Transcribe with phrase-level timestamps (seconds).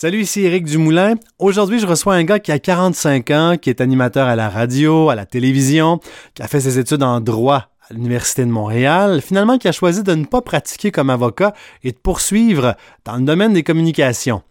[0.00, 1.16] Salut, ici Eric Dumoulin.
[1.38, 5.10] Aujourd'hui, je reçois un gars qui a 45 ans, qui est animateur à la radio,
[5.10, 6.00] à la télévision,
[6.32, 10.02] qui a fait ses études en droit à l'Université de Montréal, finalement qui a choisi
[10.02, 11.52] de ne pas pratiquer comme avocat
[11.84, 14.42] et de poursuivre dans le domaine des communications.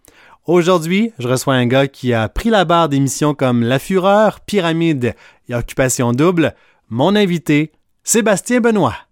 [0.46, 5.16] Aujourd'hui, je reçois un gars qui a pris la barre d'émissions comme La Fureur, Pyramide
[5.50, 6.54] et Occupation Double.
[6.90, 7.72] Mon invité,
[8.04, 9.09] Sébastien Benoît.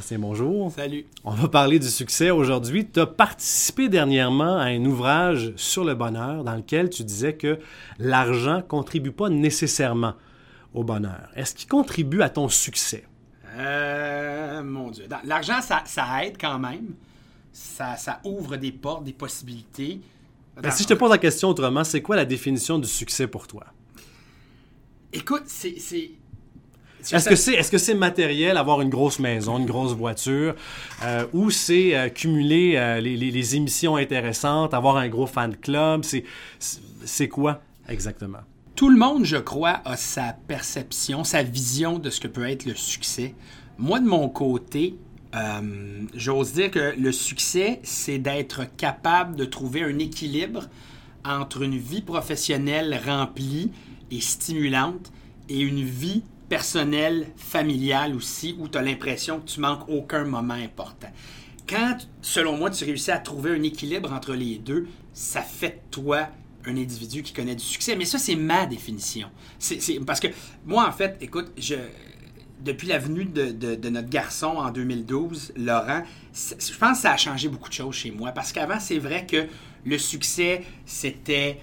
[0.00, 0.72] Sébastien, bonjour.
[0.72, 1.04] Salut.
[1.24, 2.88] On va parler du succès aujourd'hui.
[2.88, 7.58] Tu as participé dernièrement à un ouvrage sur le bonheur dans lequel tu disais que
[7.98, 10.14] l'argent contribue pas nécessairement
[10.72, 11.28] au bonheur.
[11.36, 13.04] Est-ce qu'il contribue à ton succès?
[13.58, 15.04] Euh, mon Dieu.
[15.24, 16.94] L'argent, ça, ça aide quand même.
[17.52, 20.00] Ça, ça ouvre des portes, des possibilités.
[20.62, 23.46] Ben, si je te pose la question autrement, c'est quoi la définition du succès pour
[23.46, 23.66] toi?
[25.12, 26.12] Écoute, c'est.
[27.12, 30.54] Est-ce que c'est est-ce que c'est matériel, avoir une grosse maison, une grosse voiture,
[31.02, 35.56] euh, ou c'est euh, cumuler euh, les, les- les émissions intéressantes, avoir un gros fan
[35.56, 36.04] club?
[36.04, 36.24] C'est
[36.58, 38.38] c'est- quoi exactement?
[38.76, 42.64] Tout le monde, je crois, a sa perception, sa vision de ce que peut être
[42.64, 43.34] le succès.
[43.78, 44.96] Moi, de mon côté,
[46.14, 50.68] j'ose dire que le succès, c'est d'être capable de trouver un équilibre
[51.24, 53.70] entre une vie professionnelle remplie
[54.10, 55.12] et stimulante
[55.48, 60.52] et une vie personnelle, familiale aussi, où tu as l'impression que tu manques aucun moment
[60.54, 61.08] important.
[61.66, 65.90] Quand, selon moi, tu réussis à trouver un équilibre entre les deux, ça fait de
[65.92, 66.28] toi
[66.66, 67.94] un individu qui connaît du succès.
[67.96, 69.28] Mais ça, c'est ma définition.
[69.58, 70.26] C'est, parce que
[70.66, 71.52] moi, en fait, écoute,
[72.64, 76.02] depuis la venue de, de- notre garçon en 2012, Laurent,
[76.34, 78.32] je pense que ça a changé beaucoup de choses chez moi.
[78.32, 79.46] Parce qu'avant, c'est vrai que
[79.86, 81.60] le succès, c'était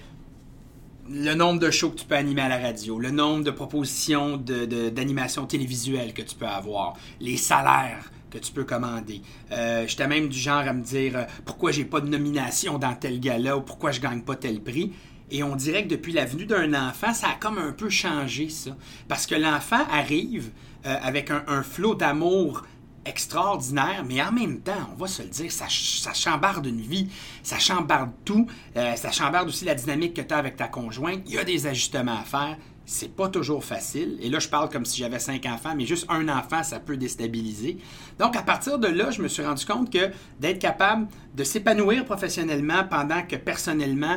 [1.10, 4.36] le nombre de shows que tu peux animer à la radio, le nombre de propositions
[4.36, 9.22] de- de- d'animation télévisuelle que tu peux avoir, les salaires que tu peux commander.
[9.52, 12.94] Euh, J'étais même du genre à me dire euh, pourquoi j'ai pas de nomination dans
[12.94, 14.92] tel gala ou pourquoi je gagne pas tel prix.
[15.30, 18.48] Et on dirait que depuis la venue d'un enfant, ça a comme un peu changé
[18.50, 18.70] ça.
[19.08, 20.50] Parce que l'enfant arrive
[20.86, 22.62] euh, avec un flot d'amour
[23.08, 26.80] extraordinaire, mais en même temps, on va se le dire, ça, ch- ça chambarde une
[26.80, 27.08] vie,
[27.42, 28.46] ça chambarde tout,
[28.76, 31.20] euh, ça chambarde aussi la dynamique que tu as avec ta conjointe.
[31.26, 32.56] Il y a des ajustements à faire.
[32.90, 34.16] C'est pas toujours facile.
[34.22, 36.96] Et là, je parle comme si j'avais cinq enfants, mais juste un enfant, ça peut
[36.96, 37.76] déstabiliser.
[38.18, 40.10] Donc, à partir de là, je me suis rendu compte que
[40.40, 44.16] d'être capable de s'épanouir professionnellement pendant que personnellement,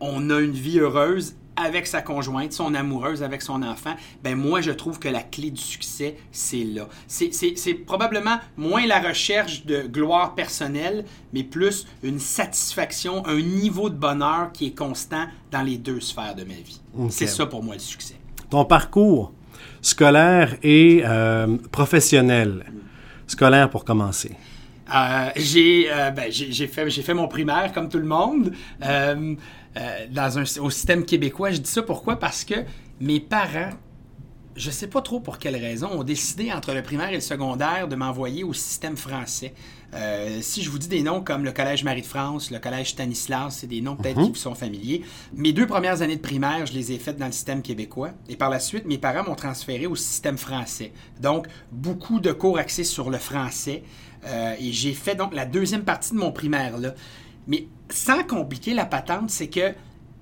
[0.00, 4.60] on a une vie heureuse avec sa conjointe, son amoureuse, avec son enfant, ben moi,
[4.60, 6.88] je trouve que la clé du succès, c'est là.
[7.06, 13.94] C'est- probablement moins la recherche de gloire personnelle, mais plus une satisfaction, un niveau de
[13.94, 16.80] bonheur qui est constant dans les deux sphères de ma vie.
[17.10, 18.16] C'est ça pour moi le succès.
[18.50, 19.32] Ton parcours
[19.82, 22.64] scolaire et euh, professionnel.
[23.26, 24.32] Scolaire pour commencer.
[24.94, 28.52] Euh, j'ai euh, ben, fait, j'ai fait mon primaire comme tout le monde
[29.76, 31.50] euh, dans un, au système québécois.
[31.50, 32.16] Je dis ça pourquoi?
[32.18, 32.54] Parce que
[33.00, 33.70] mes parents,
[34.54, 37.88] je sais pas trop pour quelle raison, ont décidé entre le primaire et le secondaire
[37.88, 39.54] de m'envoyer au système français.
[39.94, 42.90] Euh, si je vous dis des noms comme le Collège Marie de France, le Collège
[42.90, 45.02] Stanislas, c'est des noms peut-être qui vous sont familiers.
[45.34, 48.12] Mes deux premières années de primaire, je les ai faites dans le système québécois.
[48.28, 50.92] Et par la suite, mes parents m'ont transféré au système français.
[51.20, 53.82] Donc, beaucoup de cours axés sur le français.
[54.24, 56.94] Euh, et j'ai fait donc la deuxième partie de mon primaire là.
[57.46, 59.74] Mais sans compliquer la patente, c'est que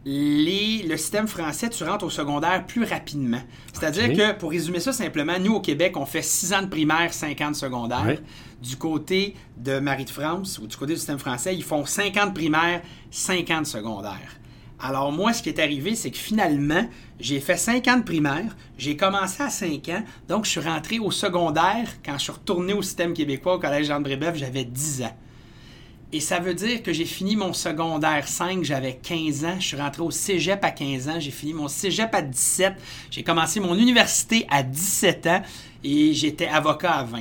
[0.04, 3.40] les, le système français, tu rentres au secondaire plus rapidement.
[3.72, 7.12] C'est-à-dire que, pour résumer ça simplement, nous au Québec, on fait 6 ans de primaire,
[7.12, 8.16] 5 ans de secondaire.
[8.62, 12.16] Du côté de Marie de France ou du côté du système français, ils font 5
[12.16, 12.80] ans de primaire,
[13.10, 14.38] 5 ans de secondaire.
[14.82, 16.88] Alors moi, ce qui est arrivé, c'est que finalement,
[17.18, 20.98] j'ai fait 5 ans de primaire, j'ai commencé à 5 ans, donc je suis rentré
[20.98, 21.86] au secondaire.
[22.02, 25.16] Quand je suis retourné au système québécois au Collège Jean de Brébeuf, j'avais 10 ans.
[26.12, 29.54] Et ça veut dire que j'ai fini mon secondaire 5, j'avais 15 ans.
[29.60, 31.20] Je suis rentré au cégep à 15 ans.
[31.20, 32.74] J'ai fini mon cégep à 17.
[33.12, 35.42] J'ai commencé mon université à 17 ans.
[35.84, 37.20] Et j'étais avocat à 20.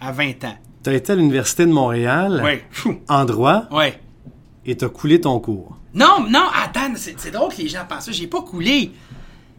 [0.00, 0.54] À 20 ans.
[0.84, 2.92] Tu as été à l'Université de Montréal Oui.
[3.08, 3.98] En droit Ouais.
[4.64, 5.76] et tu as coulé ton cours.
[5.94, 8.12] Non, non, attends, c'est c'est drôle que les gens pensent ça.
[8.12, 8.92] J'ai pas coulé.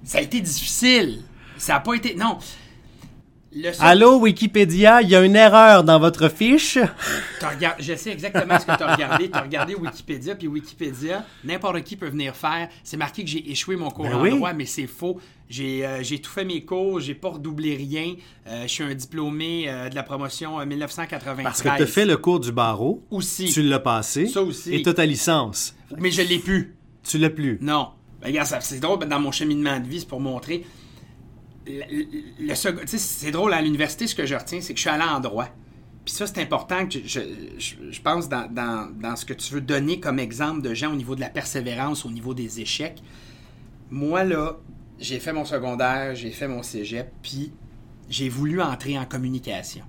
[0.06, 1.21] Ça a été difficile.
[1.57, 2.16] Ça a pas été.
[2.16, 2.38] Non.
[3.55, 6.77] Seul- Allô, Wikipédia, il y a une erreur dans votre fiche.
[7.41, 9.29] Regard- Je sais exactement ce que tu as regardé.
[9.29, 12.69] Tu as regardé Wikipédia, puis Wikipédia, n'importe qui peut venir faire.
[12.83, 14.31] C'est marqué que j'ai échoué mon cours Ben en oui.
[14.31, 15.19] droit, mais c'est faux.
[15.50, 18.15] J'ai euh, j'ai tout fait mes cours, j'ai pas redoublé rien.
[18.47, 21.44] Euh, je suis un diplômé euh, de la promotion euh, 1993.
[21.44, 23.03] Parce que tu as fait le cours du barreau.
[23.11, 23.45] Aussi.
[23.51, 24.25] Tu l'as passé.
[24.27, 24.73] Ça aussi.
[24.73, 25.75] Et tu as ta licence.
[25.99, 26.75] Mais je l'ai plus.
[27.03, 27.59] Tu l'as plus.
[27.61, 27.89] Non.
[28.21, 30.65] Ben, regarde, ça- c'est drôle, ben, dans mon cheminement de vie, c'est pour montrer.
[31.65, 35.04] Le- le c'est drôle, à l'université, ce que je retiens, c'est que je suis allé
[35.04, 35.48] en droit.
[36.06, 37.19] Puis ça, c'est important que je-
[37.89, 40.95] je pense dans, dans- dans ce que tu veux donner comme exemple de gens au
[40.95, 43.01] niveau de la persévérance, au niveau des échecs.
[43.89, 44.57] Moi, là,
[45.00, 47.54] j'ai fait mon secondaire, j'ai fait mon cégep, puis
[48.09, 49.86] j'ai voulu entrer en communication.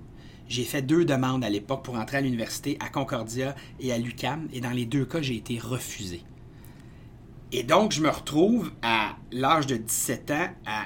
[0.47, 4.47] J'ai fait deux demandes à l'époque pour entrer à l'université, à Concordia et à l'UCAM,
[4.53, 6.21] et dans les deux cas, j'ai été refusé.
[7.51, 10.85] Et donc, je me retrouve à l'âge de 17 ans à,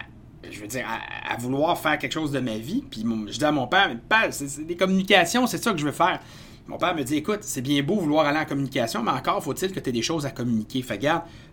[0.49, 2.83] je veux dire, à, vouloir faire quelque chose de ma vie.
[2.89, 5.91] Puis je dis à mon père, père, c'est des communications, c'est ça que je veux
[5.91, 6.19] faire.
[6.67, 9.71] Mon père me dit, écoute, c'est bien beau vouloir aller en communication, mais encore faut-il
[9.71, 10.83] que tu aies des choses à communiquer.
[10.83, 11.03] Fait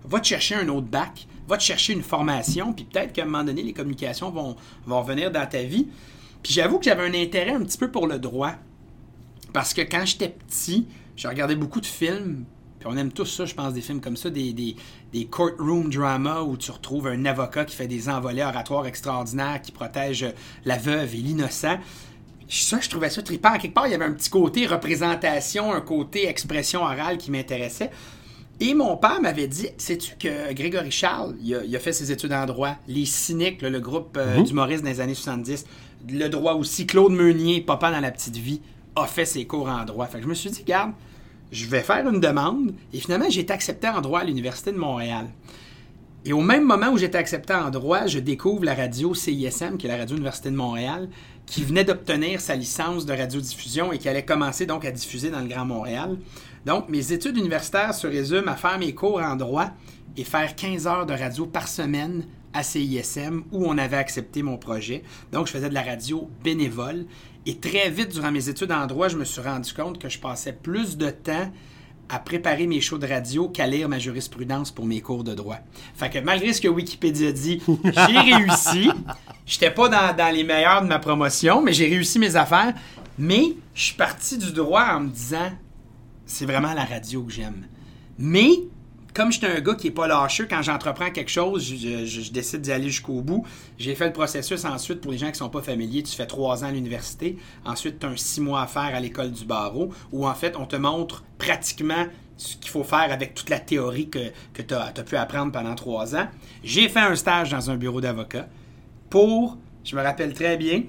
[0.05, 3.25] va te chercher un autre bac, va te chercher une formation, puis peut-être qu'à un
[3.25, 5.89] moment donné, les communications vont, vont revenir dans ta vie.
[6.43, 8.53] Puis j'avoue que j'avais un intérêt un petit peu pour le droit.
[9.55, 10.87] Parce que quand j'étais petit,
[11.17, 12.45] je regardais beaucoup de films.
[12.79, 14.77] Puis on aime tous ça, je pense, des films comme ça, des, des,
[15.13, 19.73] des courtroom dramas où tu retrouves un avocat qui fait des envolées oratoires extraordinaires, qui
[19.73, 20.27] protège
[20.65, 21.79] la veuve et l'innocent.
[22.49, 23.51] Ça, je trouvais ça trippant.
[23.51, 27.31] À quelque part, il y avait un petit côté représentation, un côté expression orale qui
[27.31, 27.91] m'intéressait.
[28.59, 32.11] Et mon père m'avait dit, sais-tu que Grégory Charles, il a, il a fait ses
[32.11, 35.67] études en droit, les Cyniques, là, le groupe euh, d'humoristes des années 70,
[36.09, 38.63] le droit aussi, Claude Meunier, Papa dans la petite vie,
[38.95, 40.07] a fait ses cours en droit.
[40.07, 40.93] Fait que je me suis dit, garde,
[41.53, 42.75] je vais faire une demande.
[42.93, 45.29] Et finalement, j'ai été accepté en droit à l'Université de Montréal.
[46.25, 49.87] Et au même moment où j'étais accepté en droit, je découvre la radio CISM, qui
[49.87, 51.09] est la radio Université de Montréal,
[51.47, 55.41] qui venait d'obtenir sa licence de radiodiffusion et qui allait commencer donc à diffuser dans
[55.41, 56.19] le Grand Montréal.
[56.65, 59.71] Donc, mes études universitaires se résument à faire mes cours en droit
[60.17, 64.57] et faire 15 heures de radio par semaine à CISM où on avait accepté mon
[64.57, 65.05] projet.
[65.31, 67.07] Donc, je faisais de la radio bénévole.
[67.49, 70.19] Et très vite, durant mes études en droit, je me suis rendu compte que je
[70.19, 71.53] passais plus de temps
[72.09, 75.59] à préparer mes shows de radio qu'à lire ma jurisprudence pour mes cours de droit.
[75.95, 78.91] Fait que malgré ce que Wikipédia dit, j'ai réussi.
[79.45, 82.75] J'étais pas dans, dans les meilleurs de ma promotion, mais j'ai réussi mes affaires.
[83.17, 85.53] Mais je suis parti du droit en me disant,
[86.27, 87.67] c'est vraiment la radio que j'aime.
[88.19, 88.51] Mais
[89.17, 92.71] comme j'étais un gars qui est pas lâcheux, quand j'entreprends quelque chose, je, décide d'y
[92.71, 93.47] aller jusqu'au bout.
[93.79, 96.03] J'ai fait le processus ensuite pour les gens qui sont pas familiers.
[96.03, 97.39] Tu fais trois ans à l'université.
[97.65, 100.55] Ensuite, tu as un six mois à faire à l'école du barreau où en fait,
[100.59, 104.19] on te montre pratiquement ce qu'il faut faire avec toute la théorie que,
[104.53, 106.29] que tu as, pu apprendre pendant trois ans.
[106.63, 108.47] J'ai fait un stage dans un bureau d'avocat
[109.09, 110.83] pour, je me rappelle très bien,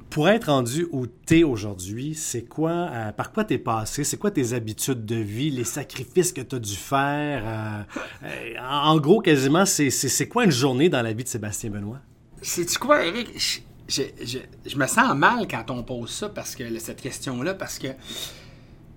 [0.10, 4.04] Pour être rendu où t'es aujourd'hui, c'est quoi, euh, par quoi t'es passé?
[4.04, 7.44] C'est quoi tes habitudes de vie, les sacrifices que t'as dû faire?
[7.46, 12.00] euh, euh, en gros, quasiment, c'est, quoi une journée dans la vie de Sébastien Benoît?
[12.42, 13.30] C'est-tu quoi, Eric?
[13.38, 17.54] Je, je- je- je me sens mal quand on pose ça, parce que cette question-là,
[17.54, 17.90] parce que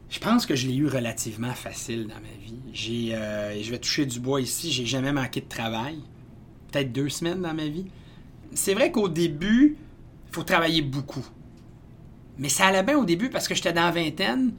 [0.09, 2.59] je pense que je l'ai eu relativement facile dans ma vie.
[2.73, 5.99] J'ai, je vais toucher du bois ici, j'ai jamais manqué de travail.
[6.71, 7.85] Peut-être deux semaines dans ma vie.
[8.54, 9.76] C'est vrai qu'au début,
[10.33, 11.25] faut travailler beaucoup.
[12.39, 14.53] Mais ça allait bien au début parce que j'étais dans la vingtaine.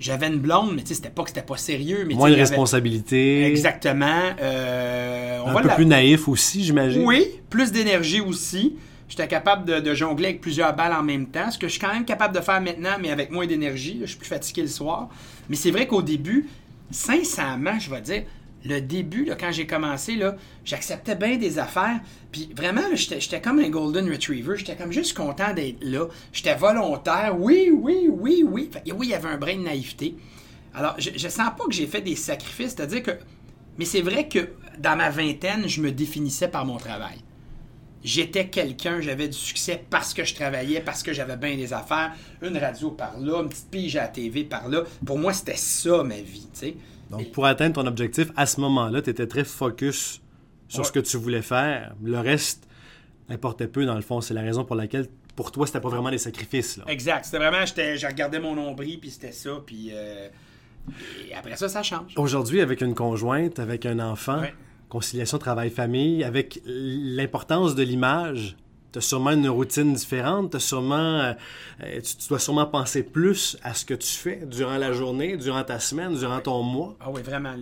[0.00, 2.04] J'avais une blonde, mais tu sais, c'était pas que c'était pas sérieux.
[2.06, 3.44] Mais Moins de avait- responsabilités.
[3.44, 4.22] Exactement.
[4.40, 7.04] Euh, on Un va peu la- plus naïf aussi, j'imagine.
[7.04, 8.76] oui, plus d'énergie aussi.
[9.08, 11.80] J'étais capable de, de jongler avec plusieurs balles en même temps, ce que je suis
[11.80, 13.98] quand même capable de faire maintenant, mais avec moins d'énergie.
[14.02, 15.08] Je suis plus fatigué le soir.
[15.48, 16.46] Mais c'est vrai qu'au début,
[16.90, 18.22] sincèrement, je vais dire,
[18.64, 20.18] le début, là, quand j'ai commencé,
[20.64, 22.00] j'acceptais bien des affaires.
[22.32, 24.56] Puis vraiment, j'étais comme un Golden Retriever.
[24.56, 26.06] J'étais comme juste content d'être là.
[26.32, 27.36] J'étais volontaire.
[27.38, 28.70] Oui, oui, oui, oui.
[28.74, 30.16] oui, il y avait un brin de naïveté.
[30.74, 32.74] Alors, je, je sens pas que j'ai fait des sacrifices.
[32.76, 33.12] C'est-à-dire que.
[33.78, 34.48] Mais c'est vrai que
[34.78, 37.18] dans ma vingtaine, je me définissais par mon travail.
[38.02, 42.12] J'étais quelqu'un, j'avais du succès parce que je travaillais, parce que j'avais bien des affaires,
[42.42, 44.84] une radio par là, une petite pige à TV par là.
[45.04, 46.76] Pour moi, c'était ça ma vie, tu sais.
[47.10, 50.20] Donc, pour atteindre ton objectif, à ce moment-là, tu étais très focus
[50.68, 51.94] sur ce que tu voulais faire.
[52.02, 52.68] Le reste
[53.28, 54.20] importait peu, dans le fond.
[54.20, 56.76] C'est la raison pour laquelle, pour toi, c'était pas vraiment des sacrifices.
[56.76, 56.84] Là.
[56.88, 57.24] Exact.
[57.24, 59.90] C'était vraiment, je regardais mon nombril, puis c'était ça, puis...
[59.92, 60.28] Euh,
[61.28, 62.14] et après ça, ça change.
[62.16, 64.42] Aujourd'hui, avec une conjointe, avec un enfant,
[64.88, 68.56] conciliation travail-famille, avec l'importance de l'image,
[68.92, 71.32] tu as sûrement une routine différente, sûrement, euh,
[71.82, 75.64] euh, tu, dois sûrement penser plus à ce que tu fais durant la journée, durant
[75.64, 76.96] ta semaine, durant ton mois.
[77.00, 77.54] Ah oui, vraiment.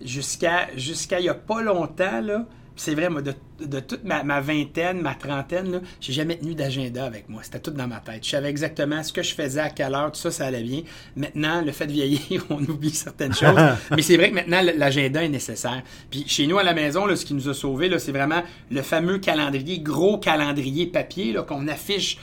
[0.00, 2.46] Jusqu'à jusqu'à il n'y a pas longtemps, là,
[2.78, 7.42] c'est vrai, moi, de, toute ma, vingtaine, ma trentaine, j'ai jamais tenu d'agenda avec moi.
[7.42, 8.24] C'était tout dans ma tête.
[8.24, 10.82] Je savais exactement ce que je faisais, à quelle heure, tout ça, ça allait bien.
[11.16, 13.58] Maintenant, le fait de vieillir, on oublie certaines choses.
[13.90, 15.82] mais c'est vrai que maintenant, l'agenda est nécessaire.
[16.10, 18.82] Puis chez nous, à la maison, là, ce qui nous a sauvés, c'est vraiment le
[18.82, 22.18] fameux calendrier, gros calendrier papier qu'on affiche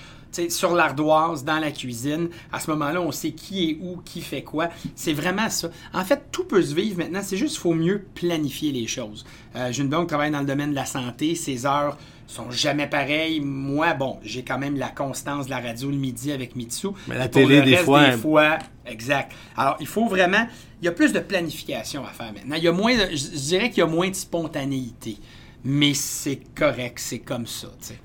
[0.50, 2.30] sur l'ardoise, dans la cuisine.
[2.52, 4.70] À ce moment-là, on sait qui est où, qui fait quoi.
[4.96, 5.70] C'est vraiment ça.
[5.94, 7.22] En fait, tout peut se vivre maintenant.
[7.24, 9.26] C'est juste qu'il faut mieux planifier les choses.
[9.56, 11.36] Euh, J'ai une qui travaille dans le domaine de la santé.
[11.36, 13.40] Ses heures sont jamais pareilles.
[13.40, 16.88] Moi, bon, j'ai quand même la constance de la radio le midi avec Mitsu.
[17.08, 18.10] Mais la télé, des fois.
[18.10, 19.32] Des fois, exact.
[19.56, 20.48] Alors, il faut vraiment.
[20.82, 22.56] Il y a plus de planification à faire maintenant.
[22.56, 25.18] Il y a moins je dirais qu'il y a moins de spontanéité.
[25.64, 27.70] Mais c'est correct, c'est comme ça.
[27.80, 27.98] sais.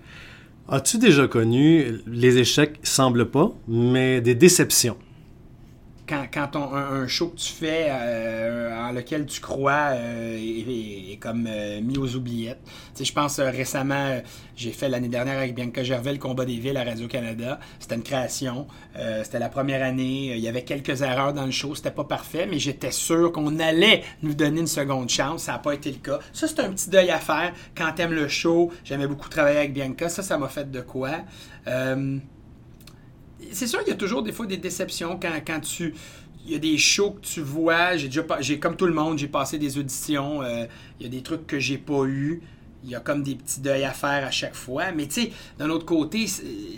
[0.73, 4.97] As-tu déjà connu, les échecs semblent pas, mais des déceptions?
[6.11, 11.81] Quand, un, show que tu fais euh, en lequel tu crois euh, est, comme euh,
[11.81, 12.61] mis aux oubliettes.
[12.99, 14.21] je pense récemment,
[14.57, 17.61] j'ai fait l'année dernière avec Bianca Gervais le combat des villes à Radio-Canada.
[17.79, 18.67] C'était une création.
[19.23, 20.35] c'était la première année.
[20.37, 21.75] Il y avait quelques erreurs dans le show.
[21.75, 25.45] C'était pas parfait, mais j'étais sûr qu'on allait nous donner une seconde chance.
[25.45, 26.19] Ça n'a pas été le cas.
[26.33, 27.53] Ça, c'est un petit deuil à faire.
[27.77, 30.09] Quand t'aimes le show, j'aimais beaucoup travailler avec Bianca.
[30.09, 31.11] Ça, ça m'a fait de quoi
[33.53, 35.95] c'est sûr qu'il y a toujours des fois des déceptions quand, tu.
[36.47, 37.97] Il y a des shows que tu vois.
[37.97, 40.43] J'ai déjà j'ai comme tout le monde, j'ai passé des auditions.
[40.43, 40.67] Euh,
[40.99, 42.41] il y a des trucs que j'ai pas eu.
[42.83, 44.91] Il y a comme des petits deuils à faire à chaque fois.
[44.93, 46.27] Mais tu sais, d'un autre côté,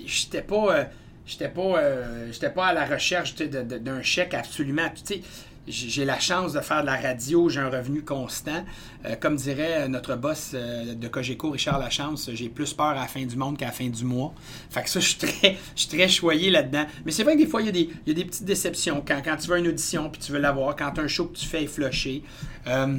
[0.04, 0.76] j'étais pas.
[0.76, 0.84] Euh,
[1.26, 4.88] j'étais pas, euh, pas à la recherche d'un chèque absolument.
[4.94, 5.22] Tu sais,
[5.68, 8.64] j'ai la chance de faire de la radio, j'ai un revenu constant.
[9.04, 13.06] Euh, comme dirait notre boss euh, de Cogeco, Richard Lachance, j'ai plus peur à la
[13.06, 14.34] fin du monde qu'à la fin du mois.
[14.70, 16.84] Fait que ça, je suis très, je très choyé là-dedans.
[17.04, 18.44] Mais c'est vrai que des fois, il y, a des, il y a des petites
[18.44, 19.04] déceptions.
[19.06, 21.46] Quand, quand tu veux une audition puis tu veux l'avoir, quand un show que tu
[21.46, 22.24] fais est flushé.
[22.66, 22.98] Euh,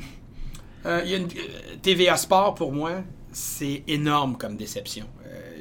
[0.86, 1.27] il y a une,
[1.82, 5.05] TVA Sport, pour moi, c'est énorme comme déception.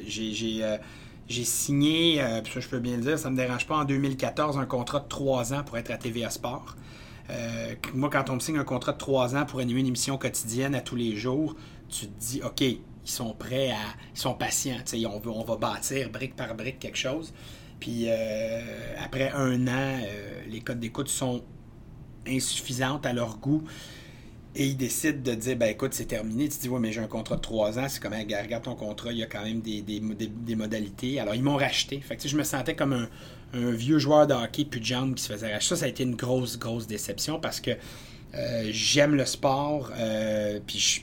[0.07, 0.63] j'ai
[1.29, 4.59] j'ai signé, ça je peux bien le dire, ça ne me dérange pas, en 2014,
[4.59, 6.77] un contrat de trois ans pour être à TVA Sport.
[7.31, 10.19] Euh, moi, quand on me signe un contrat de trois ans pour animer une émission
[10.19, 11.55] quotidienne à tous les jours,
[11.89, 13.79] tu te dis, OK, ils sont prêts à.
[14.15, 14.79] Ils sont patients.
[15.07, 17.33] On, veut, on va bâtir brique par brique quelque chose.
[17.81, 18.61] Puis euh,
[19.03, 21.43] après un an, euh, les codes d'écoute sont
[22.27, 23.65] insuffisantes à leur goût.
[24.55, 26.49] Et ils décident de dire, ben écoute, c'est terminé.
[26.49, 27.87] Tu te dis, ouais, mais j'ai un contrat de trois ans.
[27.89, 31.19] C'est comme, regarde ton contrat, il y a quand même des, modalités.
[31.19, 32.01] Alors, ils m'ont racheté.
[32.01, 33.09] Fait que, je me sentais comme un,
[33.55, 35.75] un vieux joueur de hockey plus de jambes qui se faisait racheter.
[35.75, 37.73] Ça, ça a été une grosse, grosse déception parce que
[38.35, 41.01] euh, j'aime le sport, euh, puis je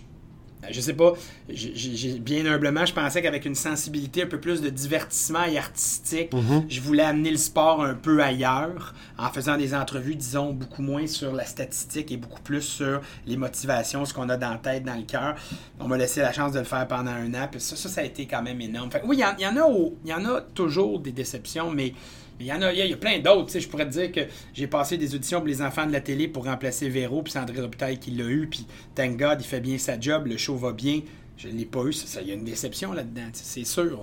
[0.69, 1.13] je sais pas,
[1.47, 6.33] j'ai bien humblement, je pensais qu'avec une sensibilité un peu plus de divertissement et artistique,
[6.33, 6.65] mhm.
[6.67, 11.07] je voulais amener le sport un peu ailleurs, en faisant des entrevues, disons, beaucoup moins
[11.07, 14.83] sur la statistique et beaucoup plus sur les motivations, ce qu'on a dans la tête,
[14.83, 15.35] dans le cœur.
[15.79, 18.01] On m'a laissé la chance de le faire pendant un an, puis ça, ça, ça
[18.01, 18.89] a été quand même énorme.
[19.05, 19.69] oui, il y, en a,
[20.03, 21.93] il y en a toujours des déceptions, mais
[22.39, 23.57] il y en a, il y a plein d'autres.
[23.59, 24.21] Je pourrais te dire que
[24.53, 27.39] j'ai passé des auditions pour les enfants de la télé pour remplacer Véro, puis c'est
[27.39, 28.65] André Robitaille qui l'a eu, puis
[28.95, 31.01] thank God, il fait bien sa job, le show va bien.
[31.37, 31.91] Je ne l'ai pas eu,
[32.21, 33.97] il y a une déception là-dedans, c'est sûr.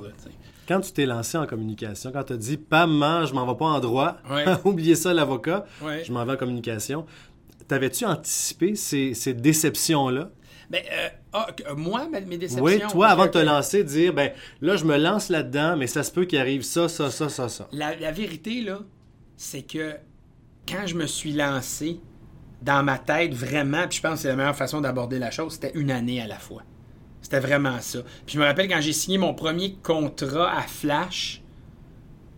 [0.67, 2.91] quand tu t'es lancé en communication, quand tu as dit Pam,
[3.29, 4.17] je m'en vais pas en droit,
[4.65, 5.65] oubliez ça l'avocat,
[6.03, 7.05] je m'en vais en communication,
[7.69, 10.31] t'avais-tu anticipé ces, ces déceptions-là?
[10.71, 11.47] Ben, euh, ah,
[11.77, 12.65] moi, mes déceptions.
[12.65, 16.03] Oui, toi, avant de te lancer, dire, ben là, je me lance là-dedans, mais ça
[16.03, 17.69] se peut qu'il arrive ça, ça, ça, ça, ça.
[17.73, 18.81] La, vérité, là,
[19.37, 19.95] c'est que
[20.69, 22.01] quand je me suis lancé,
[22.63, 25.53] dans ma tête, vraiment, puis je pense que c'est la meilleure façon d'aborder la chose,
[25.55, 26.63] c'était une année à la fois.
[27.21, 28.01] C'était vraiment ça.
[28.25, 31.43] Puis je me rappelle quand j'ai signé mon premier contrat à Flash,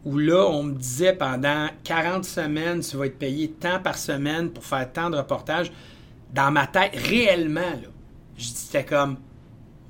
[0.05, 4.51] où là, on me disait pendant 40 semaines, tu vas être payé tant par semaine
[4.51, 5.73] pour faire tant de reportages
[6.35, 7.89] dans ma tête, réellement, là,
[8.39, 9.19] j'étais comme,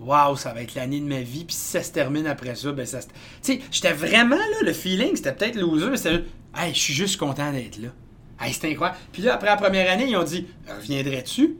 [0.01, 2.73] waouh, ça va être l'année de ma vie, puis si ça se termine après ça,
[2.73, 3.07] ben ça se...
[3.07, 3.13] Tu
[3.43, 6.25] sais, j'étais vraiment, là, le feeling, c'était peut-être loser, c'était
[6.57, 7.89] hey, je suis juste content d'être là.
[8.41, 8.99] Hey, c'est incroyable.
[9.13, 11.57] Puis là, après la première année, ils ont dit, reviendrais-tu?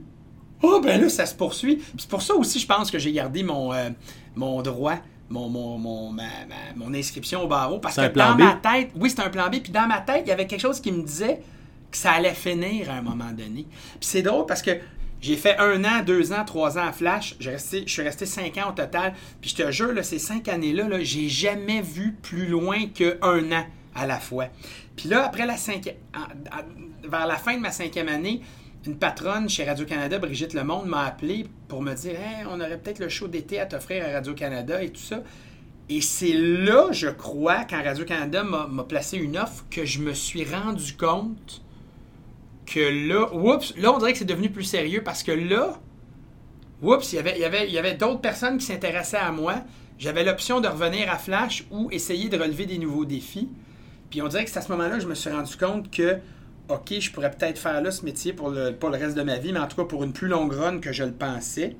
[0.61, 1.77] Oh, ben là, ça se poursuit.
[1.77, 3.89] Puis c'est pour ça aussi, je pense que j'ai gardé mon, euh,
[4.35, 6.23] mon droit mon, mon, mon, ma,
[6.75, 7.79] mon, inscription au barreau.
[7.79, 9.57] Parce que dans ma tête, oui, c'était un plan B.
[9.61, 11.41] Puis dans ma tête, il y avait quelque chose qui me disait
[11.91, 13.65] que ça allait finir à un moment donné.
[13.99, 14.71] Puis c'est drôle parce que
[15.21, 17.35] j'ai fait un an, deux ans, trois ans à Flash.
[17.39, 19.13] je suis resté cinq ans au total.
[19.41, 23.65] Puis je te jure, ces cinq années-là, -là, j'ai jamais vu plus loin qu'un an
[23.95, 24.47] à la fois.
[24.95, 25.95] Puis là, après la cinquième,
[27.03, 28.41] vers la fin de ma cinquième année,
[28.85, 32.17] une patronne chez Radio-Canada, Brigitte Lemonde, m'a appelé pour me dire
[32.49, 35.21] on aurait peut-être le show d'été à t'offrir à Radio-Canada et tout ça.
[35.89, 40.45] Et c'est là, je crois, quand Radio-Canada m'a placé une offre, que je me suis
[40.45, 41.61] rendu compte
[42.71, 45.79] que là, oups, là, on dirait que c'est devenu plus sérieux parce que là,
[46.81, 49.55] oups, il y avait, y avait, d'autres personnes qui s'intéressaient à moi.
[49.97, 53.49] J'avais l'option de revenir à Flash ou essayer de relever des nouveaux défis.
[54.09, 56.19] Puis on dirait que c'est à ce moment-là que je me suis rendu compte que,
[56.69, 59.37] OK, je pourrais peut-être faire là ce métier pour le, pour le reste de ma
[59.37, 61.75] vie, mais en tout cas pour une plus longue run que je le pensais.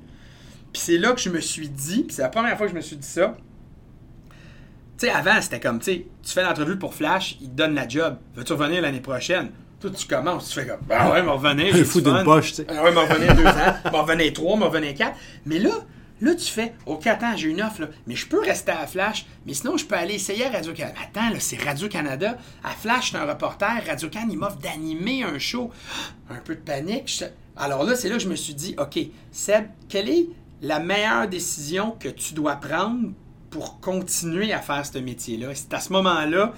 [0.72, 2.82] Puis c'est là que je me suis dit, c'est la première fois que je me
[2.82, 3.36] suis dit ça.
[4.98, 7.88] Tu sais, avant, c'était comme, tu tu fais l'entrevue pour Flash, il te donne la
[7.88, 8.18] job.
[8.34, 9.50] Veux-tu revenir l'année prochaine?
[9.80, 11.74] Toi, tu commences, tu fais comme, ah ouais, m'en revenir.
[11.74, 12.66] Un fou d'une poche, tu sais.
[12.68, 15.16] Ah ouais, m'en revenir deux ans, m'en revenir trois, m'en revenir quatre.
[15.46, 15.70] Mais là,
[16.22, 19.24] Là, tu fais, OK, attends, j'ai une offre, là, mais je peux rester à Flash,
[19.46, 20.98] mais sinon, je peux aller essayer à Radio-Canada.
[21.02, 22.36] Attends, là, c'est Radio-Canada.
[22.62, 23.82] À Flash, je un reporter.
[23.86, 25.70] Radio-Canada, il m'offre d'animer un show.
[26.30, 27.24] Un peu de panique.
[27.56, 28.98] Alors là, c'est là que je me suis dit, OK,
[29.32, 30.26] Seb, quelle est
[30.62, 33.10] la meilleure décision que tu dois prendre
[33.48, 35.48] pour continuer à faire ce métier-là?
[35.54, 36.52] C'est à ce moment-là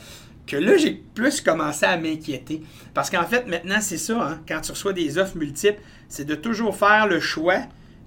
[0.56, 2.62] là, j'ai plus commencé à m'inquiéter.
[2.94, 6.34] Parce qu'en fait, maintenant, c'est ça, hein, quand tu reçois des offres multiples, c'est de
[6.34, 7.62] toujours faire le choix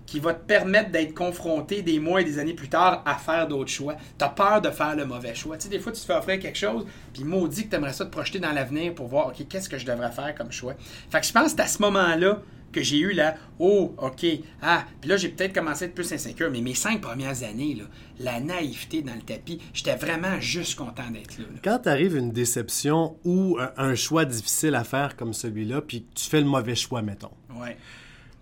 [0.06, 3.48] qui va te permettre d'être confronté des mois et des années plus tard à faire
[3.48, 3.96] d'autres choix.
[4.18, 5.58] Tu as peur de faire le mauvais choix.
[5.58, 7.94] Tu sais, des fois, tu te fais offrir quelque chose, puis maudit que tu aimerais
[7.94, 10.76] ça te projeter dans l'avenir pour voir, OK, qu'est-ce que je devrais faire comme choix?
[11.10, 12.42] Fait que je pense que à ce moment-là
[12.76, 14.26] que j'ai eu là, oh, OK,
[14.62, 17.74] ah, puis là, j'ai peut-être commencé à être plus insécure, mais mes cinq premières années,
[17.74, 17.86] là,
[18.20, 23.18] la naïveté dans le tapis, j'étais vraiment juste content d'être là, Quand t'arrive une déception
[23.24, 27.32] ou un, choix difficile à faire comme celui-là, puis tu fais le mauvais choix, mettons.
[27.56, 27.78] Ouais.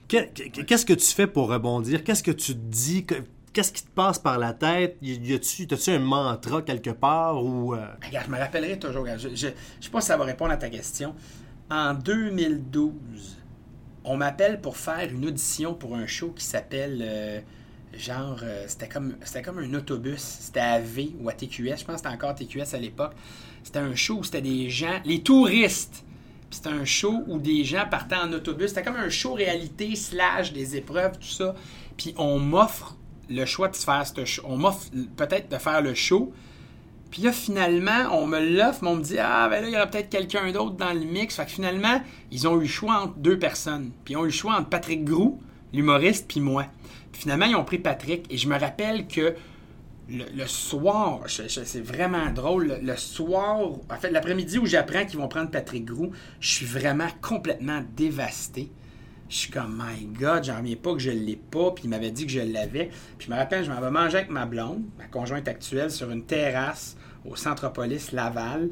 [0.08, 2.04] Qu'est-ce que tu fais pour rebondir?
[2.04, 3.06] Qu'est-ce que tu te dis?
[3.54, 4.98] Qu'est-ce qui te passe par la tête?
[5.02, 7.44] Y a-tu un mantra quelque part?
[7.44, 7.86] Ou, euh?
[8.04, 9.06] Regarde, je me rappellerai toujours.
[9.16, 9.54] Je ne sais
[9.92, 11.14] pas si ça va répondre à ta question.
[11.70, 13.43] En 2012,
[14.04, 17.00] on m'appelle pour faire une audition pour un show qui s'appelle.
[17.02, 17.40] Euh,
[17.96, 20.22] genre, euh, c'était comme, comme un autobus.
[20.22, 21.48] C'était à V ou à TQS.
[21.58, 23.14] Je pense que c'était encore TQS à l'époque.
[23.64, 26.04] C'était un show où c'était des gens, les touristes
[26.54, 28.70] c'était un show où des gens partaient en autobus.
[28.70, 31.56] C'était comme un show réalité, slash, des épreuves, tout ça.
[31.98, 32.96] Puis on m'offre
[33.30, 34.44] le choix de faire ce show.
[34.46, 34.88] On m'offre
[35.18, 36.32] peut-être de faire le show.
[37.14, 39.76] Puis là, finalement, on me l'offre, mais on me dit Ah, ben là, il y
[39.76, 41.36] aura peut-être quelqu'un d'autre dans le mix.
[41.36, 43.92] Fait que finalement, ils ont eu le choix entre deux personnes.
[44.04, 45.40] Puis ils ont eu le choix entre Patrick Grou,
[45.74, 46.66] l'humoriste, puis moi.
[47.12, 48.26] Puis finalement, ils ont pris Patrick.
[48.34, 49.36] Et je me rappelle que
[50.10, 55.52] le, soir, c'est vraiment drôle, le, soir, en fait, l'après-midi où j'apprends qu'ils vont prendre
[55.52, 58.72] Patrick Grou, je suis vraiment complètement dévasté.
[59.30, 62.12] Je suis comme, my God, j'en reviens pas que je l'ai pas, puis il m'avait
[62.12, 62.90] dit que je l'avais.
[63.18, 66.12] Puis je me rappelle, je m'en vais manger avec ma blonde, ma conjointe actuelle, sur
[66.12, 68.70] une terrasse au Centropolis Laval.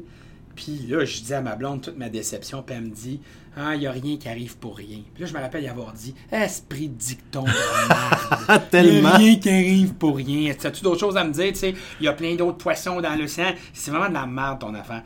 [0.54, 3.20] Puis là, je dis à ma blonde toute ma déception, puis elle me dit
[3.56, 4.98] Ah, il n'y a rien qui arrive pour rien.
[5.14, 9.16] Puis là, je me rappelle y avoir dit Esprit de dicton de Tellement.
[9.16, 10.52] rien qui arrive pour rien.
[10.62, 13.14] As-tu d'autres choses à me dire Tu sais, il y a plein d'autres poissons dans
[13.18, 13.54] l'océan.
[13.72, 15.02] C'est vraiment de la merde, ton affaire.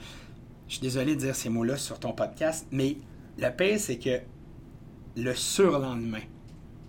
[0.68, 2.96] Je suis désolé de dire ces mots-là sur ton podcast, mais
[3.38, 4.18] le pire, c'est que
[5.16, 6.22] le surlendemain,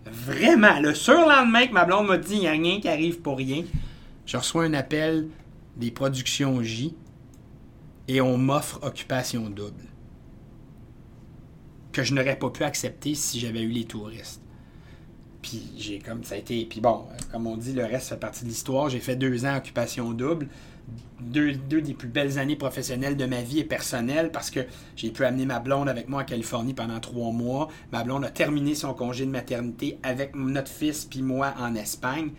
[0.06, 3.38] vraiment, le surlendemain que ma blonde m'a dit Il n'y a rien qui arrive pour
[3.38, 3.64] rien,
[4.26, 5.30] je reçois un appel
[5.78, 6.96] des productions J
[8.08, 9.86] et on m'offre occupation double.
[11.92, 14.42] Que je n'aurais pas pu accepter si j'avais eu les touristes.
[15.42, 16.66] Puis j'ai comme ça a été.
[16.66, 18.90] Puis bon, comme on dit, le reste fait partie de l'histoire.
[18.90, 20.48] J'ai fait deux ans occupation double.
[21.20, 24.62] Deux, des plus belles années professionnelles de ma vie et personnelle parce que
[24.96, 27.68] j'ai pu amener ma blonde avec moi en Californie pendant trois mois.
[27.92, 32.30] Ma blonde a terminé son congé de maternité avec notre fils puis moi en Espagne.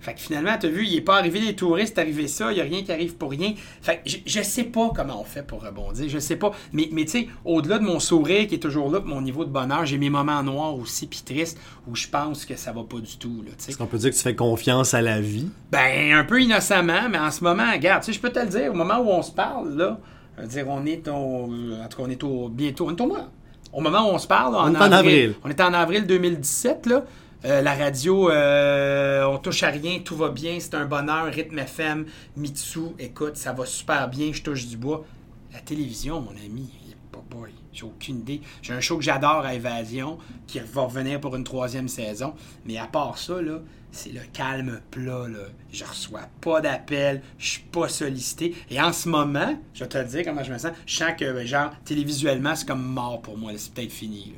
[0.00, 2.56] Fait que finalement, tu as vu, il n'est pas arrivé les touristes, arrivé ça, il
[2.56, 3.54] n'y a rien qui arrive pour rien.
[3.82, 6.52] Fait que je, ne sais pas comment on fait pour rebondir, je sais pas.
[6.72, 9.50] Mais, mais tu sais, au-delà de mon sourire qui est toujours là, mon niveau de
[9.50, 12.98] bonheur, j'ai mes moments noirs aussi, puis tristes, où je pense que ça va pas
[12.98, 13.44] du tout.
[13.68, 15.48] Est-ce qu'on peut dire que tu fais confiance à la vie?
[15.72, 18.46] Ben, un peu innocemment, mais en ce moment, regarde, tu sais, je peux te le
[18.46, 19.98] dire, au moment où on se parle, là,
[20.44, 21.12] dire, on est au.
[21.12, 22.48] En tout cas, on est au.
[22.48, 22.86] Bientôt.
[22.88, 23.28] On est au mois
[23.76, 25.34] au moment où on se parle, on est en avril.
[25.44, 27.04] On est en avril 2017, là.
[27.46, 31.26] Euh, la radio, euh, on touche à rien, tout va bien, c'est un bonheur.
[31.26, 32.06] Rythme FM,
[32.36, 35.04] Mitsu, écoute, ça va super bien, je touche du bois.
[35.52, 36.68] La télévision, mon ami,
[37.12, 38.40] pas boy, j'ai aucune idée.
[38.62, 42.34] J'ai un show que j'adore à Évasion, qui va revenir pour une troisième saison.
[42.64, 43.60] Mais à part ça, là,
[43.92, 45.26] c'est le calme plat.
[45.70, 48.56] Je reçois pas d'appels, je suis pas sollicité.
[48.70, 51.46] Et en ce moment, je vais te dire comment je me sens, je sens que,
[51.46, 53.52] genre, télévisuellement, c'est comme mort pour moi.
[53.56, 54.34] C'est peut-être fini.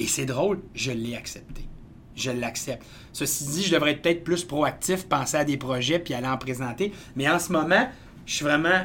[0.00, 1.68] Et c'est drôle, je l'ai accepté
[2.16, 2.84] je l'accepte.
[3.12, 6.38] Ceci dit, je devrais être peut-être plus proactif, penser à des projets puis aller en
[6.38, 6.92] présenter.
[7.14, 7.88] Mais en ce moment,
[8.24, 8.84] je suis vraiment.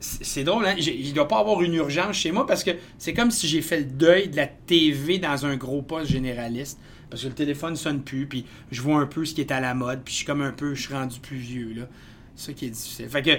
[0.00, 0.76] C'est drôle, hein?
[0.78, 3.62] Il ne doit pas avoir une urgence chez moi parce que c'est comme si j'ai
[3.62, 6.78] fait le deuil de la TV dans un gros poste généraliste.
[7.10, 9.60] Parce que le téléphone sonne plus, puis je vois un peu ce qui est à
[9.60, 11.88] la mode, puis je suis comme un peu, je suis rendu plus vieux, là.
[12.36, 13.08] C'est ça qui est difficile.
[13.08, 13.30] Fait que,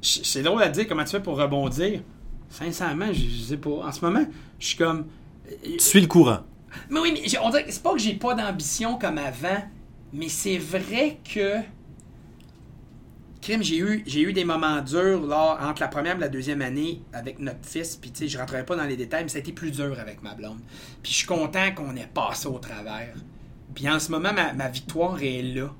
[0.00, 2.00] c'est drôle à dire comment tu fais pour rebondir.
[2.48, 3.70] Sincèrement, je, je sais pas.
[3.70, 4.24] En ce moment,
[4.58, 5.06] je suis comme.
[5.62, 6.40] Tu suis le courant.
[6.90, 9.62] Mais oui, mais on dirait c'est pas que j'ai pas d'ambition comme avant,
[10.12, 11.58] mais c'est vrai que.
[13.40, 17.40] Crime, j'ai eu, des moments durs là, entre la première et la deuxième année avec
[17.40, 17.96] notre fils.
[17.96, 19.98] Puis, tu sais, je rentrerai pas dans les détails, mais ça a été plus dur
[19.98, 20.60] avec ma blonde.
[21.02, 23.14] Puis, je suis content qu'on ait passé au travers.
[23.74, 25.74] Puis, en ce moment, ma, victoire est là.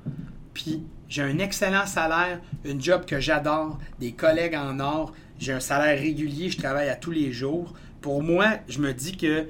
[0.53, 5.13] Puis, j'ai un excellent salaire, une job que j'adore, des collègues en or.
[5.39, 7.75] J'ai un salaire régulier, je travaille à tous les jours.
[8.01, 9.47] Pour moi, je me dis que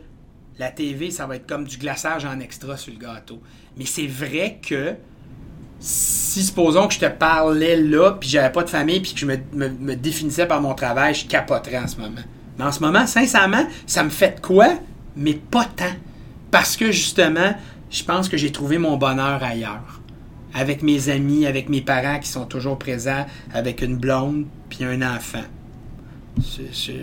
[0.58, 3.40] la TV, ça va être comme du glaçage en extra sur le gâteau.
[3.76, 4.94] Mais c'est vrai que
[5.80, 9.26] si supposons que je te parlais là, puis j'avais pas de famille, puis que je
[9.26, 12.22] me, définissais par mon travail, je capoterais en ce moment.
[12.58, 14.74] Mais en ce moment, sincèrement, ça me fait de quoi,
[15.16, 15.92] mais pas tant.
[16.50, 17.54] Parce que justement,
[17.90, 20.00] je pense que j'ai trouvé mon bonheur ailleurs.
[20.54, 25.02] Avec mes amis, avec mes parents qui sont toujours présents, avec une blonde, puis un
[25.02, 25.44] enfant.
[26.42, 27.02] C'est,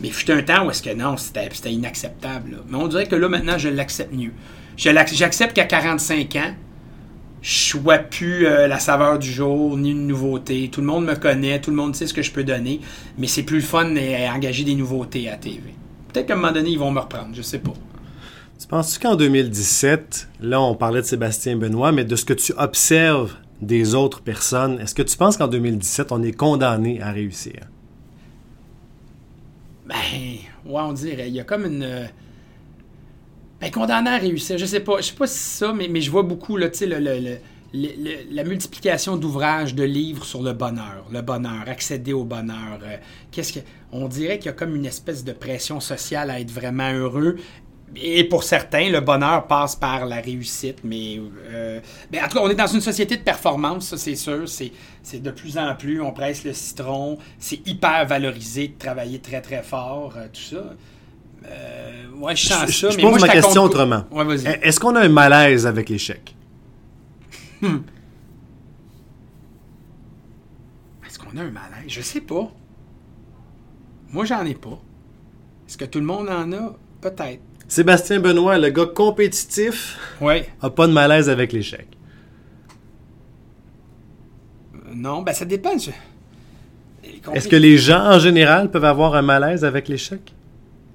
[0.00, 2.62] mais fut un temps où est-ce que non, c'était inacceptable.
[2.68, 4.32] Mais on dirait que là, maintenant, je l'accepte mieux.
[4.76, 6.54] J'accepte qu'à 45 ans,
[7.44, 10.70] je ne plus euh, la saveur du jour, ni une nouveauté.
[10.72, 12.80] Tout le monde me connaît, tout le monde sait ce que je peux donner,
[13.18, 15.60] mais c'est plus le fun d'engager des nouveautés à TV.
[16.10, 17.74] Peut-être qu'à un moment donné, ils vont me reprendre, je sais pas.
[18.58, 22.54] Tu penses-tu qu'en 2017, là, on parlait de Sébastien Benoît, mais de ce que tu
[22.56, 27.60] observes des autres personnes, est-ce que tu penses qu'en 2017, on est condamné à réussir?
[29.86, 29.94] Ben,
[30.64, 31.28] ouais, on dirait.
[31.28, 32.08] Il y a comme une.
[33.60, 34.58] Ben, condamné à réussir.
[34.58, 34.98] Je sais pas.
[34.98, 37.38] Je sais pas si c'est ça, mais, mais je vois beaucoup, là, tu sais, le,
[38.30, 42.78] la multiplication d'ouvrages, de livres sur le bonheur, le bonheur, accéder au bonheur.
[42.82, 42.96] Euh,
[43.32, 46.50] qu'est-ce que on dirait qu'il y a comme une espèce de pression sociale à être
[46.50, 47.36] vraiment heureux,
[47.96, 51.80] et pour certains, le bonheur passe par la réussite, mais, euh,
[52.14, 54.44] en tout cas, on est dans une société de performance, ça c'est sûr.
[54.48, 59.40] C'est de plus en plus, on presse le citron, c'est hyper valorisé de travailler très
[59.40, 60.74] très fort, euh, tout ça.
[61.46, 64.04] Euh, ouais, je sens ça, je pose ma question autrement.
[64.62, 66.34] Est-ce qu'on a un malaise avec l'échec?
[67.60, 67.78] Hmm.
[71.06, 71.84] Est-ce qu'on a un malaise?
[71.88, 72.50] Je sais pas.
[74.10, 74.80] Moi, j'en ai pas.
[75.68, 76.76] Est-ce que tout le monde en a?
[77.00, 77.42] Peut-être.
[77.68, 80.48] Sébastien Benoît, le gars compétitif, ouais.
[80.60, 81.86] a pas de malaise avec l'échec.
[84.94, 85.70] Non, ben ça dépend.
[87.32, 90.34] Est-ce que les gens en général peuvent avoir un malaise avec l'échec?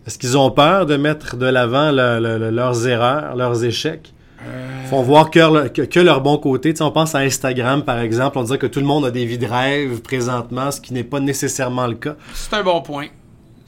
[0.08, 4.14] Est-ce qu'ils ont peur de mettre de l'avant leurs erreurs, leurs échecs?
[4.42, 6.74] Ils font voir que, leur bon côté.
[6.80, 8.38] on pense à Instagram, par exemple.
[8.38, 11.04] On dirait que tout le monde a des vies de rêve présentement, ce qui n'est
[11.04, 12.16] pas nécessairement le cas.
[12.34, 13.08] C'est un bon point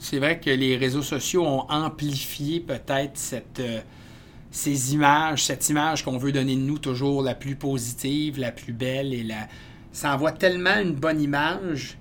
[0.02, 3.80] c'est vrai que les réseaux sociaux ont amplifié peut-être cette, euh,
[4.50, 8.72] ces images, cette image qu'on veut donner de nous toujours la plus positive, la plus
[8.72, 9.46] belle et la.
[9.92, 11.98] Ça envoie tellement une bonne image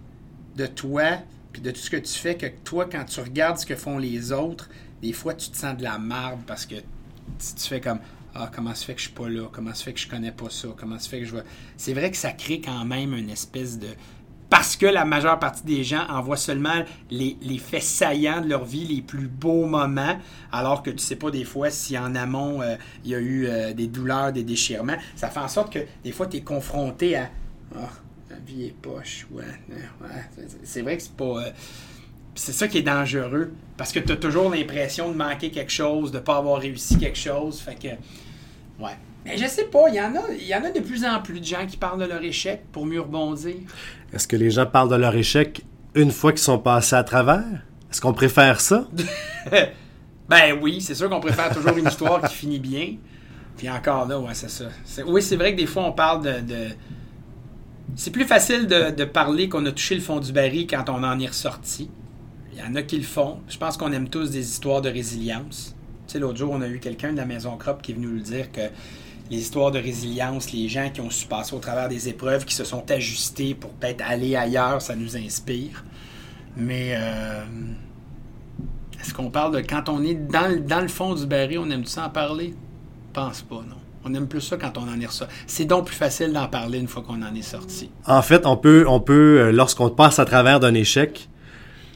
[0.58, 1.20] de toi
[1.54, 4.00] puis de tout ce que tu fais que toi, quand tu regardes ce que font
[4.00, 4.70] les autres,
[5.02, 8.00] des fois tu te sens de la marde parce que tu, fais comme
[8.34, 9.48] ah, comment se fait que je suis pas là?
[9.52, 10.70] Comment se fait que je connais pas ça?
[10.76, 11.44] Comment se fait que je vois.
[11.78, 13.90] C'est vrai que ça crée quand même une espèce de,
[14.52, 18.86] parce que la majeure partie des gens envoient seulement les, faits saillants de leur vie,
[18.86, 20.20] les plus beaux moments,
[20.52, 23.48] alors que tu sais pas des fois si en amont euh, il y a eu
[23.48, 24.98] euh, des douleurs, des déchirements.
[25.16, 27.30] Ça fait en sorte que des fois tu es confronté à
[27.78, 27.88] Ah,
[28.30, 29.46] la vie est poche, ouais.
[30.64, 31.44] C'est vrai que c'est pas.
[31.46, 31.52] Euh,
[32.36, 36.12] c'est ça qui est dangereux, parce que tu as toujours l'impression de manquer quelque chose,
[36.12, 37.62] de pas avoir réussi quelque chose.
[37.62, 38.84] Fait que.
[38.84, 38.98] Ouais.
[39.26, 41.22] Mais je sais pas, il y en a, il y en a de plus en
[41.22, 43.56] plus de gens qui parlent de leur échec pour mieux rebondir.
[44.14, 47.64] Est-ce que les gens parlent de leur échec une fois qu'ils sont passés à travers?
[47.92, 48.88] Est-ce qu'on préfère ça?
[50.30, 52.96] ben oui, c'est sûr qu'on préfère toujours une histoire qui finit bien.
[53.58, 54.66] Puis encore là, ouais, c'est ça.
[55.06, 56.70] oui, c'est vrai que des fois, on parle de...
[57.96, 61.20] C'est plus facile de, parler qu'on a touché le fond du baril quand on en
[61.20, 61.90] est ressorti.
[62.54, 63.42] Il y en a qui le font.
[63.50, 65.76] Je pense qu'on aime tous des histoires de résilience.
[66.08, 68.08] Tu sais, l'autre jour, on a eu quelqu'un de la Maison Crop qui est venu
[68.08, 68.62] nous dire que
[69.32, 72.54] les histoires de résilience, les gens qui ont su passer au travers des épreuves, qui
[72.54, 75.84] se sont ajustés pour peut-être aller ailleurs, ça nous inspire.
[76.58, 77.44] Mais euh,
[79.00, 81.70] est-ce qu'on parle de quand on est dans, le- dans le fond du baril, on
[81.72, 82.54] aime ça en parler?
[83.13, 83.78] Pense pas, non.
[84.04, 85.34] On aime plus ça quand on en est ressorti.
[85.48, 87.89] C'est donc plus facile d'en parler une fois qu'on en est sorti.
[88.08, 91.30] En fait, on peut, on peut euh, lorsqu'on passe à travers d'un échec,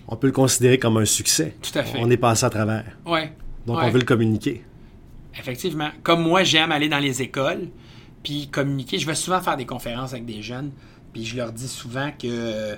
[0.08, 1.56] on peut le considérer comme un succès.
[1.62, 1.98] Tout à fait.
[2.00, 2.86] On est passé à travers.
[3.06, 3.34] Ouais.
[3.66, 3.86] Donc, Ouais.
[3.86, 4.64] on veut le communiquer.
[5.38, 5.90] Effectivement.
[6.04, 7.70] Comme moi, j'aime aller dans les écoles,
[8.24, 8.98] puis communiquer.
[8.98, 10.72] Je vais souvent faire des conférences avec des jeunes,
[11.14, 12.76] puis je leur dis souvent que euh,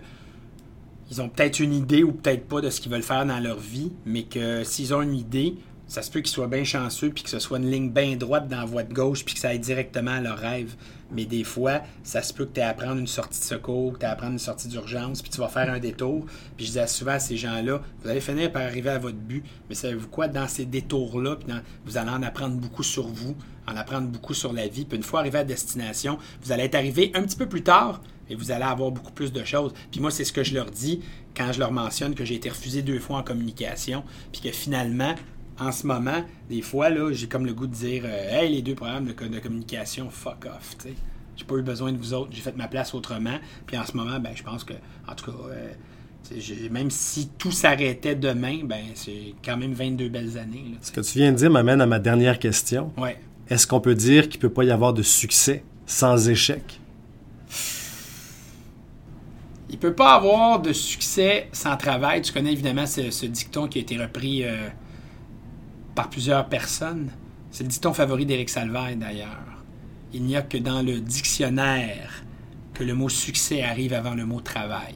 [1.10, 3.60] ils ont peut-être une idée ou peut-être pas de ce qu'ils veulent faire dans leur
[3.60, 5.56] vie, mais que s'ils ont une idée,
[5.88, 8.47] ça se peut qu'ils soient bien chanceux, puis que ce soit une ligne bien droite
[8.47, 10.76] dans la voie de gauche, puis que ça aille directement à leur rêve.
[11.12, 13.93] Mais des fois, ça se peut que tu aies à prendre une sortie de secours,
[13.93, 16.26] que tu aies à prendre une sortie d'urgence, puis tu vas faire un détour.
[16.58, 19.43] Puis je disais souvent à ces gens-là, vous allez finir par arriver à votre but,
[19.69, 21.38] mais savez-vous quoi, dans ces détours-là,
[21.86, 23.36] vous allez en apprendre beaucoup sur vous,
[23.67, 24.84] en apprendre beaucoup sur la vie.
[24.84, 28.02] Puis une fois arrivé à destination, vous allez être arrivé un petit peu plus tard,
[28.30, 29.73] et vous allez avoir beaucoup plus de choses.
[29.89, 31.00] Puis moi, c'est ce que je leur dis
[31.34, 35.15] quand je leur mentionne que j'ai été refusé deux fois en communication, puis que finalement,
[35.60, 38.62] en ce moment, des fois, là, j'ai comme le goût de dire euh, Hey, les
[38.62, 40.76] deux programmes de, de communication, fuck off.
[40.78, 40.96] tu sais.
[41.36, 43.38] J'ai pas eu besoin de vous autres, j'ai fait ma place autrement.
[43.67, 44.74] Puis en ce moment, ben, je pense que,
[45.08, 50.38] en tout cas, euh, même si tout s'arrêtait demain, ben, c'est quand même 22 belles
[50.38, 50.65] années.
[50.72, 52.91] là, Ce que tu viens de dire m'amène à ma dernière question.
[52.98, 53.20] Ouais.
[53.50, 56.80] Est-ce qu'on peut dire qu'il peut pas y avoir de succès sans échec?
[59.70, 62.22] Il peut pas avoir de succès sans travail.
[62.22, 64.67] Tu connais évidemment ce, ce dicton qui a été repris euh,
[65.98, 67.10] par plusieurs personnes.
[67.50, 69.64] C'est le dicton favori d'Éric Salvaille d'ailleurs.
[70.14, 72.24] Il n'y a que dans le dictionnaire
[72.76, 74.94] que le mot succès arrive avant le mot travail.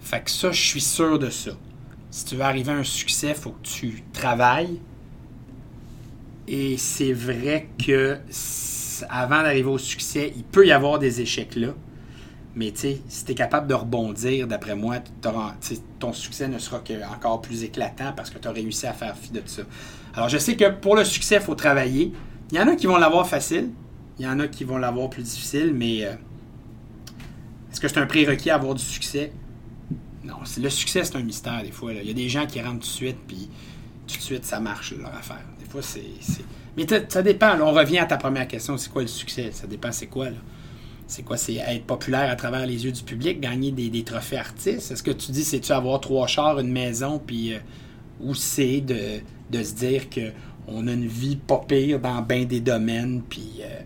[0.00, 1.50] Fait que ça, je suis sûr de ça.
[2.10, 4.80] Si tu veux arriver à un succès, il faut que tu travailles.
[6.48, 8.18] Et c'est vrai que
[9.10, 11.74] avant d'arriver au succès, il peut y avoir des échecs là.
[12.54, 14.96] Mais tu sais, si tu capable de rebondir, d'après moi,
[15.98, 19.16] ton succès ne sera que encore plus éclatant parce que tu as réussi à faire
[19.16, 19.62] fi de ça.
[20.14, 22.12] Alors, je sais que pour le succès, il faut travailler.
[22.50, 23.70] Il y en a qui vont l'avoir facile,
[24.18, 26.12] il y en a qui vont l'avoir plus difficile, mais euh,
[27.70, 29.32] est-ce que c'est un prérequis à avoir du succès?
[30.22, 31.92] Non, le succès, c'est un mystère des fois.
[31.94, 33.48] Il y a des gens qui rentrent tout de suite, puis
[34.06, 35.42] tout de suite, ça marche leur affaire.
[35.58, 36.02] Des fois, c'est.
[36.76, 37.58] Mais ça dépend.
[37.60, 39.50] on revient à ta première question c'est quoi le succès?
[39.52, 40.26] Ça dépend, c'est quoi,
[41.06, 41.36] c'est quoi?
[41.36, 44.90] C'est être populaire à travers les yeux du public, gagner des, des trophées artistes?
[44.92, 47.54] Est-ce que tu dis, c'est-tu avoir trois chars, une maison, puis...
[47.54, 47.58] euh,
[48.20, 50.20] ou c'est de, de se dire que
[50.68, 53.80] on a une vie pas pire dans bien des domaines, puis euh,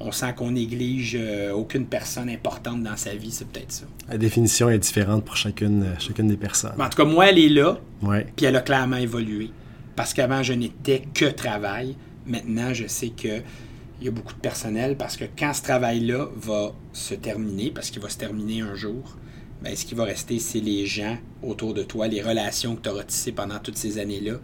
[0.00, 3.84] on sent qu'on néglige euh, aucune personne importante dans sa vie, c'est peut-être ça.
[4.08, 6.72] La définition est différente pour chacune, euh, chacune des personnes.
[6.76, 8.26] Mais en tout cas, moi, elle est là, Ouais.
[8.34, 9.50] puis elle a clairement évolué.
[9.94, 11.94] Parce qu'avant, je n'étais que travail.
[12.26, 13.42] Maintenant, je sais que
[14.00, 17.90] il y a beaucoup de personnel parce que quand ce travail-là va se terminer, parce
[17.90, 19.16] qu'il va se terminer un jour,
[19.62, 22.88] ben, ce qui va rester, c'est les gens autour de toi, les relations que tu
[22.88, 24.34] auras tissées pendant toutes ces années-là.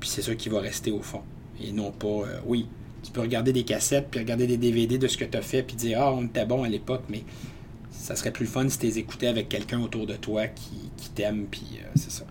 [0.00, 1.22] Puis c'est ça qui va rester au fond.
[1.60, 2.66] Et non pas, euh, oui,
[3.02, 5.62] tu peux regarder des cassettes, puis regarder des DVD de ce que tu as fait,
[5.62, 7.24] puis dire, ah, on était bon à l'époque, mais
[7.90, 11.10] ça serait plus fun si tu les écoutais avec quelqu'un autour de toi qui, qui
[11.10, 12.24] t'aime, puis euh, c'est ça.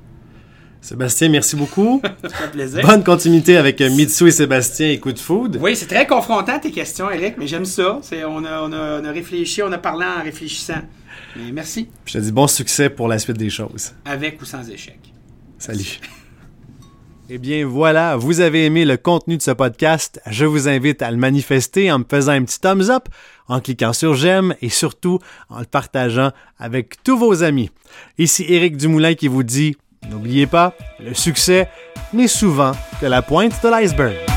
[0.83, 2.01] Sébastien, merci beaucoup.
[2.23, 2.85] Ça fait plaisir.
[2.85, 5.57] Bonne continuité avec euh, Mitsu et Sébastien et Coup de Food.
[5.61, 7.99] Oui, c'est très confrontant tes questions, Eric, mais j'aime ça.
[8.01, 10.81] C'est, on, a, on, a, on a réfléchi, on a parlé en réfléchissant.
[11.37, 13.93] Mais merci, Je te dis bon succès pour la suite des choses.
[14.03, 14.99] avec ou sans échec.
[15.57, 15.99] Salut.
[17.29, 20.21] Eh bien voilà, vous avez aimé le contenu de ce podcast.
[20.29, 23.07] Je vous invite à le manifester en me faisant un petit thumbs up,
[23.47, 25.19] en cliquant sur j'aime et surtout
[25.49, 27.71] en le partageant avec tous vos amis.
[28.17, 29.77] Ici Éric Dumoulin qui vous dit,
[30.09, 31.69] n'oubliez pas, le succès
[32.13, 34.32] n'est souvent que la pointe de l'iceberg.